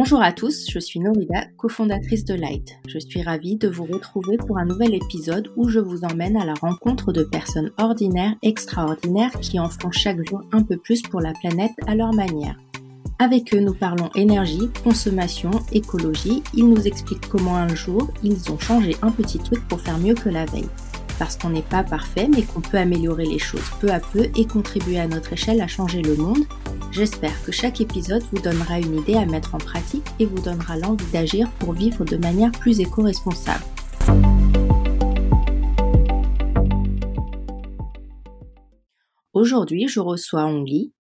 [0.00, 2.78] Bonjour à tous, je suis Norida, cofondatrice de Light.
[2.86, 6.44] Je suis ravie de vous retrouver pour un nouvel épisode où je vous emmène à
[6.44, 11.20] la rencontre de personnes ordinaires, extraordinaires qui en font chaque jour un peu plus pour
[11.20, 12.56] la planète à leur manière.
[13.18, 16.44] Avec eux, nous parlons énergie, consommation, écologie.
[16.54, 20.14] Ils nous expliquent comment un jour, ils ont changé un petit truc pour faire mieux
[20.14, 20.68] que la veille.
[21.18, 24.46] Parce qu'on n'est pas parfait, mais qu'on peut améliorer les choses peu à peu et
[24.46, 26.44] contribuer à notre échelle à changer le monde.
[26.92, 30.76] J'espère que chaque épisode vous donnera une idée à mettre en pratique et vous donnera
[30.76, 33.64] l'envie d'agir pour vivre de manière plus éco-responsable.
[39.32, 40.92] Aujourd'hui, je reçois Ongli,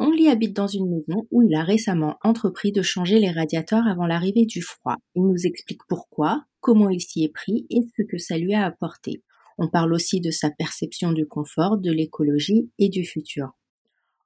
[0.00, 4.06] Ongli habite dans une maison où il a récemment entrepris de changer les radiateurs avant
[4.06, 4.94] l'arrivée du froid.
[5.16, 8.64] Il nous explique pourquoi, comment il s'y est pris et ce que ça lui a
[8.64, 9.24] apporté.
[9.58, 13.50] On parle aussi de sa perception du confort, de l'écologie et du futur.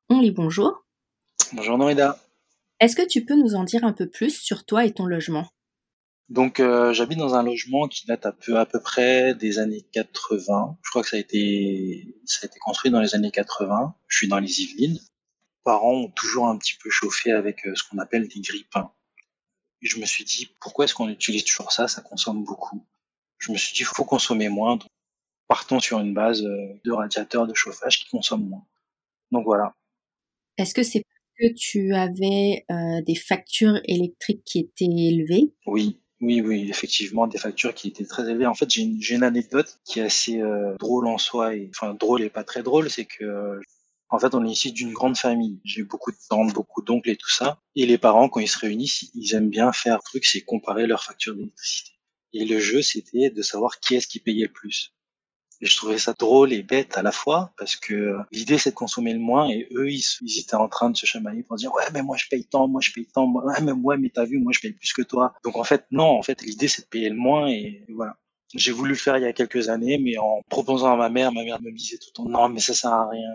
[0.08, 0.84] Ongli, bonjour.
[1.52, 2.18] Bonjour Norida.
[2.80, 5.48] Est-ce que tu peux nous en dire un peu plus sur toi et ton logement?
[6.28, 9.86] Donc euh, j'habite dans un logement qui date à peu, à peu près des années
[9.92, 10.78] 80.
[10.82, 13.94] Je crois que ça a été ça a été construit dans les années 80.
[14.08, 14.98] Je suis dans les Yvelines
[15.62, 18.92] parents ont toujours un petit peu chauffé avec euh, ce qu'on appelle des grippins.
[19.80, 21.88] Et je me suis dit, pourquoi est-ce qu'on utilise toujours ça?
[21.88, 22.86] Ça consomme beaucoup.
[23.38, 24.76] Je me suis dit, il faut consommer moins.
[24.76, 24.88] Donc,
[25.52, 28.64] partons sur une base euh, de radiateurs de chauffage qui consomment moins.
[29.32, 29.74] Donc voilà.
[30.56, 35.52] Est-ce que c'est parce que tu avais euh, des factures électriques qui étaient élevées?
[35.66, 38.46] Oui, oui, oui, effectivement, des factures qui étaient très élevées.
[38.46, 40.40] En fait, j'ai une, une, anecdote qui est assez
[40.78, 43.60] drôle en soi, et, enfin drôle et pas très drôle, c'est que
[44.08, 45.60] en fait, on est ici d'une grande famille.
[45.64, 47.58] J'ai beaucoup de tantes, beaucoup d'oncles et tout ça.
[47.76, 50.86] Et les parents, quand ils se réunissent, ils aiment bien faire un truc, c'est comparer
[50.86, 51.92] leurs factures d'électricité.
[52.34, 54.94] Et le jeu, c'était de savoir qui est-ce qui payait le plus.
[55.62, 58.74] Et je trouvais ça drôle et bête à la fois, parce que l'idée, c'est de
[58.74, 60.02] consommer le moins, et eux, ils,
[60.36, 62.80] étaient en train de se chamailler pour dire, ouais, mais moi, je paye tant, moi,
[62.80, 65.34] je paye tant, ouais, mais moi, mais t'as vu, moi, je paye plus que toi.
[65.44, 68.16] Donc, en fait, non, en fait, l'idée, c'est de payer le moins, et voilà.
[68.54, 71.32] J'ai voulu le faire il y a quelques années, mais en proposant à ma mère,
[71.32, 73.30] ma mère me disait tout le temps, non, mais ça sert à rien.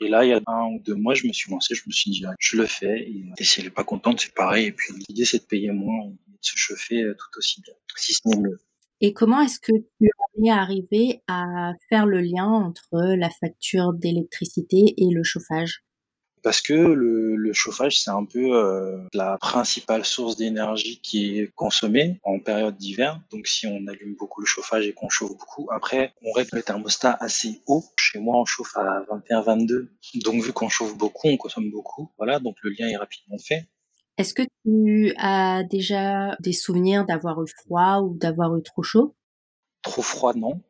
[0.00, 1.92] Et là, il y a un ou deux mois, je me suis lancé, je me
[1.92, 3.08] suis dit, je le fais.
[3.38, 4.66] Et, si elle est pas contente, c'est pareil.
[4.66, 7.74] Et puis l'idée, c'est de payer moins et de se chauffer euh, tout aussi bien,
[7.96, 8.58] si ce n'est mieux.
[9.04, 14.94] Et comment est-ce que tu es arrivé à faire le lien entre la facture d'électricité
[14.96, 15.82] et le chauffage?
[16.44, 21.52] Parce que le, le chauffage, c'est un peu euh, la principale source d'énergie qui est
[21.54, 23.20] consommée en période d'hiver.
[23.32, 26.62] Donc si on allume beaucoup le chauffage et qu'on chauffe beaucoup, après, on règle le
[26.62, 27.84] thermostat assez haut.
[27.96, 29.88] Chez moi, on chauffe à 21-22.
[30.24, 32.08] Donc vu qu'on chauffe beaucoup, on consomme beaucoup.
[32.18, 33.66] Voilà, donc le lien est rapidement fait.
[34.22, 39.16] Est-ce que tu as déjà des souvenirs d'avoir eu froid ou d'avoir eu trop chaud?
[39.82, 40.62] Trop froid, non.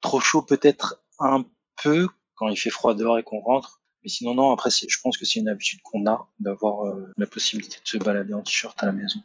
[0.00, 1.44] Trop chaud, peut-être un
[1.80, 3.80] peu quand il fait froid dehors et qu'on rentre.
[4.02, 7.28] Mais sinon, non, après, je pense que c'est une habitude qu'on a d'avoir euh, la
[7.28, 9.20] possibilité de se balader en t-shirt à la maison.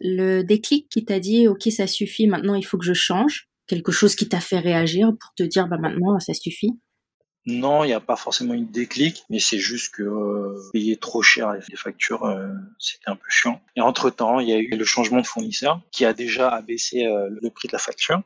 [0.00, 3.92] Le déclic qui t'a dit, OK, ça suffit, maintenant il faut que je change, quelque
[3.92, 6.80] chose qui t'a fait réagir pour te dire, bah maintenant, ça suffit
[7.46, 11.22] non, il n'y a pas forcément une déclic, mais c'est juste que euh, payer trop
[11.22, 13.60] cher les factures, euh, c'était un peu chiant.
[13.76, 17.50] Et entre-temps, il y a eu le changement de fournisseur qui a déjà abaissé le
[17.50, 18.22] prix de la facture.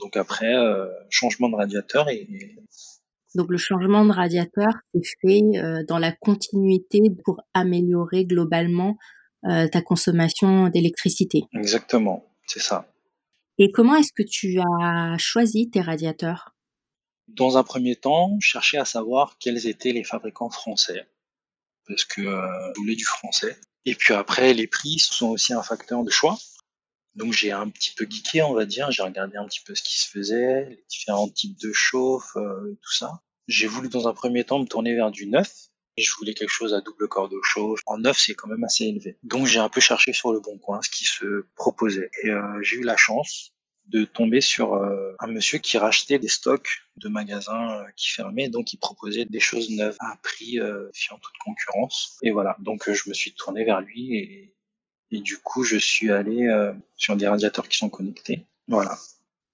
[0.00, 0.52] Donc après,
[1.10, 2.28] changement de radiateur et,
[3.34, 8.96] donc le changement de radiateur est fait euh, dans la continuité pour améliorer globalement
[9.44, 11.42] euh, ta consommation d'électricité.
[11.54, 12.90] Exactement, c'est ça.
[13.58, 16.54] Et comment est-ce que tu as choisi tes radiateurs?
[17.28, 21.06] Dans un premier temps, chercher à savoir quels étaient les fabricants français,
[21.86, 23.58] parce que euh, je voulais du français.
[23.84, 26.38] Et puis après, les prix sont aussi un facteur de choix.
[27.14, 28.90] Donc j'ai un petit peu geeké, on va dire.
[28.90, 32.78] J'ai regardé un petit peu ce qui se faisait, les différents types de chauffe, euh,
[32.82, 33.22] tout ça.
[33.48, 35.68] J'ai voulu dans un premier temps me tourner vers du neuf.
[35.96, 37.80] Je voulais quelque chose à double de chauffe.
[37.86, 39.18] En neuf, c'est quand même assez élevé.
[39.24, 42.10] Donc j'ai un peu cherché sur le bon coin ce qui se proposait.
[42.22, 43.52] Et euh, j'ai eu la chance
[43.88, 48.72] de tomber sur euh, un monsieur qui rachetait des stocks de magasins qui fermaient, donc
[48.72, 52.18] il proposait des choses neuves à un prix euh, fiant toute concurrence.
[52.22, 54.54] Et voilà, donc je me suis tourné vers lui et
[55.10, 58.46] et du coup, je suis allé euh, sur des radiateurs qui sont connectés.
[58.66, 58.98] Voilà.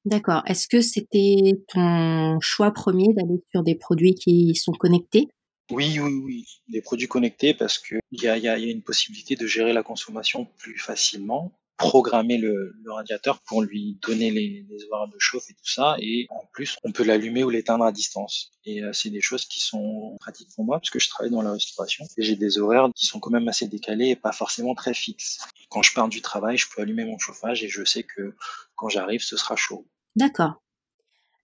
[0.04, 0.42] D'accord.
[0.46, 5.28] Est-ce que c'était ton choix premier d'aller sur des produits qui sont connectés?
[5.70, 6.46] Oui, oui, oui.
[6.68, 9.72] Des produits connectés parce qu'il y a, y, a, y a une possibilité de gérer
[9.72, 15.50] la consommation plus facilement programmer le, radiateur pour lui donner les, les, horaires de chauffe
[15.50, 15.96] et tout ça.
[15.98, 18.52] Et en plus, on peut l'allumer ou l'éteindre à distance.
[18.64, 21.42] Et euh, c'est des choses qui sont pratiques pour moi parce que je travaille dans
[21.42, 24.74] la restauration et j'ai des horaires qui sont quand même assez décalés et pas forcément
[24.74, 25.40] très fixes.
[25.68, 28.34] Quand je pars du travail, je peux allumer mon chauffage et je sais que
[28.76, 29.86] quand j'arrive, ce sera chaud.
[30.16, 30.62] D'accord.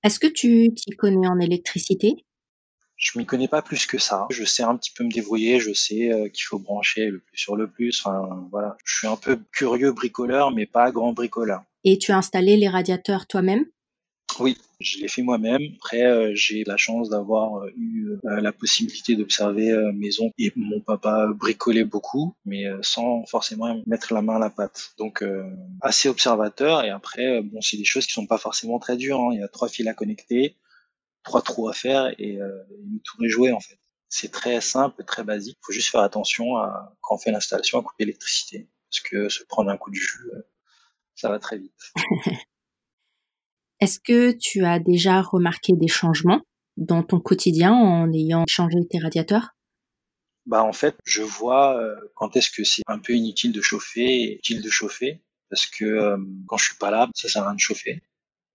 [0.03, 2.25] Est-ce que tu t'y connais en électricité?
[3.01, 4.27] Je m'y connais pas plus que ça.
[4.31, 7.39] Je sais un petit peu me débrouiller, je sais euh, qu'il faut brancher le plus
[7.39, 7.99] sur le plus.
[8.05, 8.77] Enfin, voilà.
[8.85, 11.63] Je suis un peu curieux bricoleur, mais pas grand bricoleur.
[11.85, 13.65] Et tu as installé les radiateurs toi-même?
[14.39, 15.63] Oui, je l'ai fait moi-même.
[15.77, 20.81] Après, euh, j'ai la chance d'avoir euh, eu euh, la possibilité d'observer maison et mon
[20.81, 24.93] papa bricolait beaucoup, mais sans forcément mettre la main à la pâte.
[24.99, 25.25] Donc,
[25.81, 26.85] assez observateur.
[26.85, 29.21] Et après, bon, c'est des choses qui sont pas forcément très dures.
[29.21, 29.31] Hein.
[29.33, 30.55] Il y a trois fils à connecter,
[31.23, 33.79] trois trous à faire et une tour est jouée en fait.
[34.09, 35.57] C'est très simple, très basique.
[35.61, 39.29] Il faut juste faire attention à, quand on fait l'installation à couper l'électricité, parce que
[39.29, 40.31] se prendre un coup de jus,
[41.15, 41.93] ça va très vite.
[43.81, 46.43] Est-ce que tu as déjà remarqué des changements
[46.77, 49.51] dans ton quotidien en ayant changé tes radiateurs?
[50.47, 54.35] Bah en fait, je vois euh, quand est-ce que c'est un peu inutile de chauffer
[54.35, 56.17] utile de chauffer parce que euh,
[56.47, 58.03] quand je suis pas là, ça sert à rien de chauffer.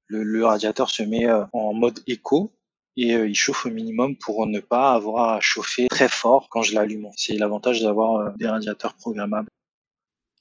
[0.07, 2.51] Le, radiateur se met euh, en mode éco
[2.97, 6.73] et il chauffe au minimum pour ne pas avoir à chauffer très fort quand je
[6.73, 7.09] l'allume.
[7.17, 9.49] C'est l'avantage d'avoir des radiateurs programmables.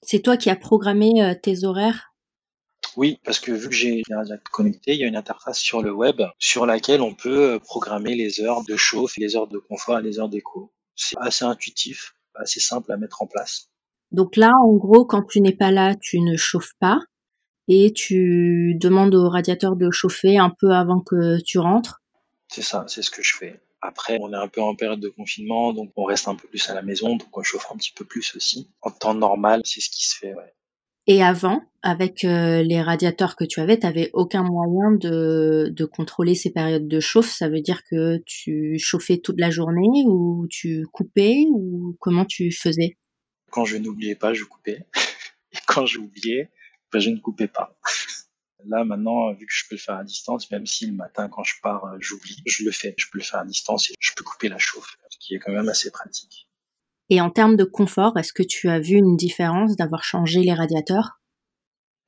[0.03, 2.15] C'est toi qui as programmé tes horaires?
[2.97, 5.83] Oui, parce que vu que j'ai un radiateur connecté, il y a une interface sur
[5.83, 9.59] le web sur laquelle on peut euh, programmer les heures de chauffe, les heures de
[9.59, 10.73] confort et les heures d'écho.
[10.95, 13.69] C'est assez intuitif, assez simple à mettre en place.
[14.13, 17.01] Donc là, en gros, quand tu n'es pas là, tu ne chauffes pas
[17.69, 22.03] et tu demandes au radiateur de chauffer un peu avant que tu rentres.
[22.49, 23.61] C'est ça, c'est ce que je fais.
[23.81, 26.71] Après, on est un peu en période de confinement, donc on reste un peu plus
[26.71, 28.71] à la maison, donc on chauffe un petit peu plus aussi.
[28.81, 30.55] En temps normal, c'est ce qui se fait, ouais.
[31.07, 35.85] Et avant, avec euh, les radiateurs que tu avais, tu n'avais aucun moyen de, de
[35.85, 37.31] contrôler ces périodes de chauffe?
[37.31, 42.51] Ça veut dire que tu chauffais toute la journée ou tu coupais ou comment tu
[42.53, 42.97] faisais?
[43.51, 44.87] Quand je n'oubliais pas, je coupais.
[45.53, 46.51] Et quand j'oubliais,
[46.94, 47.76] ben, je ne coupais pas.
[48.67, 51.44] Là, maintenant, vu que je peux le faire à distance, même si le matin, quand
[51.44, 52.94] je pars, euh, j'oublie, je le fais.
[52.96, 55.38] Je peux le faire à distance et je peux couper la chauffe, ce qui est
[55.38, 56.49] quand même assez pratique.
[57.11, 60.55] Et en termes de confort, est-ce que tu as vu une différence d'avoir changé les
[60.55, 61.20] radiateurs?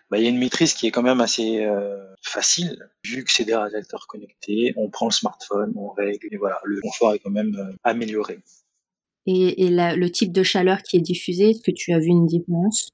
[0.08, 3.32] Bah, il y a une maîtrise qui est quand même assez euh, facile, vu que
[3.32, 7.18] c'est des radiateurs connectés, on prend le smartphone, on règle, et voilà, le confort est
[7.18, 8.38] quand même euh, amélioré.
[9.26, 12.90] Et, le type de chaleur qui est diffusé, est-ce que tu as vu une différence?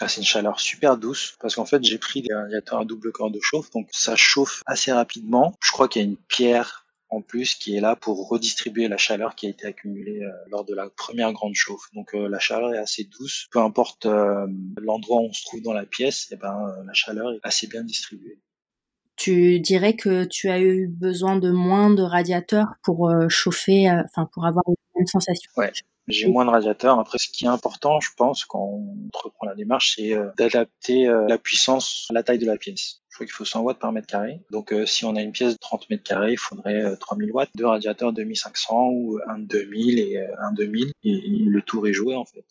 [0.00, 3.12] Ah, c'est une chaleur super douce parce qu'en fait j'ai pris des radiateurs à double
[3.12, 5.54] corps de chauffe donc ça chauffe assez rapidement.
[5.60, 8.96] Je crois qu'il y a une pierre en plus qui est là pour redistribuer la
[8.96, 11.88] chaleur qui a été accumulée euh, lors de la première grande chauffe.
[11.94, 14.46] Donc euh, la chaleur est assez douce, peu importe euh,
[14.80, 17.66] l'endroit où on se trouve dans la pièce, et eh ben la chaleur est assez
[17.66, 18.38] bien distribuée.
[19.16, 24.46] Tu dirais que tu as eu besoin de moins de radiateurs pour chauffer, enfin pour
[24.46, 25.50] avoir une même sensation?
[25.56, 25.72] Ouais.
[26.08, 26.98] J'ai moins de radiateurs.
[26.98, 31.38] Après, ce qui est important, je pense, quand on entreprend la démarche, c'est d'adapter la
[31.38, 34.40] puissance à la taille de la pièce crois qu'il faut 100 watts par mètre carré.
[34.50, 37.32] Donc euh, si on a une pièce de 30 mètres carrés, il faudrait 3000 euh,
[37.32, 41.92] watts, deux radiateurs 2500 ou un 2000 et euh, un 2000 et, le tour est
[41.92, 42.44] joué en fait.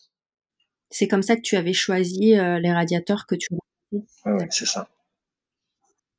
[0.90, 3.48] C'est comme ça que tu avais choisi les radiateurs que tu
[3.92, 4.88] Oui, ouais, c'est ça.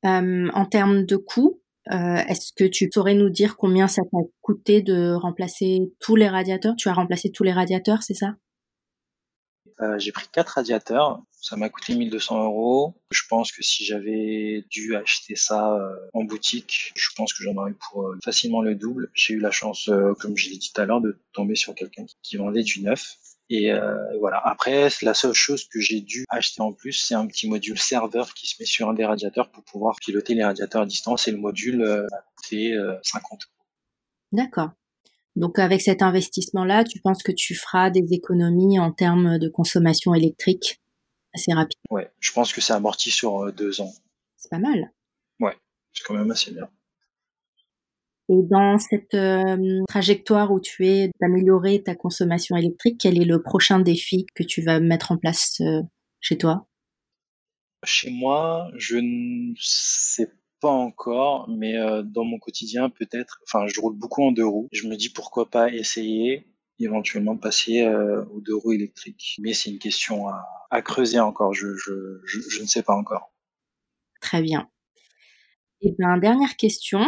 [0.02, 5.12] en termes de coût, est-ce que tu saurais nous dire combien ça t'a coûté de
[5.12, 6.74] remplacer tous les radiateurs?
[6.76, 8.34] Tu as remplacé tous les radiateurs, c'est ça?
[9.82, 11.22] Euh, j'ai pris quatre radiateurs.
[11.32, 12.94] Ça m'a coûté 1200 euros.
[13.10, 17.56] Je pense que si j'avais dû acheter ça euh, en boutique, je pense que j'en
[17.56, 19.10] aurais pour euh, facilement le double.
[19.14, 22.04] J'ai eu la chance, comme je l'ai dit tout à l'heure, de tomber sur quelqu'un
[22.22, 23.16] qui vendait du neuf.
[23.50, 23.70] Et
[24.20, 24.40] voilà.
[24.44, 28.32] Après, la seule chose que j'ai dû acheter en plus, c'est un petit module serveur
[28.32, 31.26] qui se met sur un des radiateurs pour pouvoir piloter les radiateurs à distance.
[31.26, 33.66] Et le module a coûté 50 euros.
[34.32, 34.70] D'accord.
[35.36, 40.14] Donc avec cet investissement-là, tu penses que tu feras des économies en termes de consommation
[40.14, 40.80] électrique
[41.34, 41.78] assez rapide?
[41.90, 43.92] Ouais, je pense que c'est amorti sur euh, deux ans.
[44.36, 44.92] C'est pas mal.
[45.38, 45.56] Ouais,
[45.92, 46.68] c'est quand même assez bien.
[48.30, 53.42] Et dans cette euh, trajectoire où tu es d'améliorer ta consommation électrique, quel est le
[53.42, 55.82] prochain défi que tu vas mettre en place euh,
[56.20, 56.68] chez toi?
[57.84, 63.40] Chez moi, je ne sais pas encore, mais euh, dans mon quotidien, peut-être.
[63.48, 64.68] Enfin, je roule beaucoup en deux roues.
[64.70, 66.46] Je me dis pourquoi pas essayer
[66.78, 67.86] éventuellement passer
[68.32, 69.36] aux deux roues électriques.
[69.42, 70.28] Mais c'est une question
[70.70, 71.52] à, creuser encore.
[71.52, 73.34] Je, je, ne sais pas encore.
[74.22, 74.70] Très bien.
[75.82, 77.04] Et eh bien, dernière question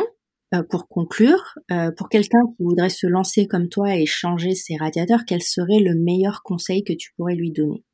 [0.70, 1.58] pour conclure.
[1.96, 5.94] pour quelqu'un qui voudrait se lancer comme toi et changer ses radiateurs, quel serait le
[5.94, 7.84] meilleur conseil que tu pourrais lui donner?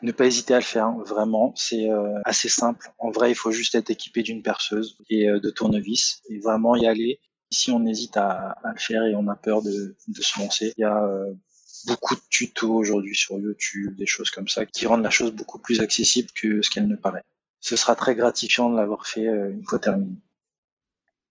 [0.00, 2.92] Ne pas hésiter à le faire, vraiment, c'est euh, assez simple.
[2.98, 6.76] En vrai, il faut juste être équipé d'une perceuse et euh, de tournevis et vraiment
[6.76, 7.18] y aller.
[7.50, 10.84] Si on hésite à, le faire et on a peur de, se lancer, il y
[10.84, 11.34] a euh,
[11.86, 15.58] beaucoup de tutos aujourd'hui sur YouTube, des choses comme ça, qui rendent la chose beaucoup
[15.58, 17.24] plus accessible que ce qu'elle ne paraît.
[17.60, 20.12] Ce sera très gratifiant de l'avoir fait une fois terminé.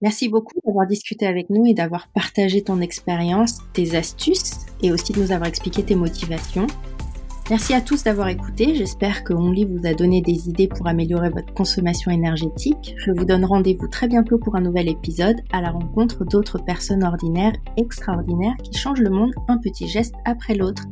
[0.01, 5.11] Merci beaucoup d'avoir discuté avec nous et d'avoir partagé ton expérience, tes astuces et aussi
[5.11, 6.67] de nous avoir expliqué tes motivations.
[7.49, 8.75] Merci à tous d'avoir écouté.
[8.75, 12.93] J'espère que Only vous a donné des idées pour améliorer votre consommation énergétique.
[12.97, 17.03] Je vous donne rendez-vous très bientôt pour un nouvel épisode à la rencontre d'autres personnes
[17.03, 20.83] ordinaires, extraordinaires qui changent le monde un petit geste après l'autre.